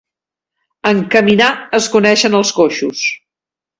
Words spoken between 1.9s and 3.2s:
coneixen els coixos.